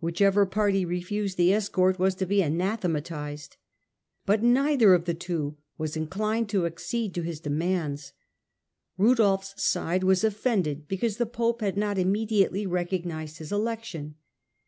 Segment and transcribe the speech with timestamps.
[0.00, 3.50] Whichever party reftised the escort was to be anathe matised.
[4.26, 8.12] But neither of the two was inclined to accede to his demands.
[8.96, 14.16] Rudolfs side was offended because the pope had not immediately recognised his election.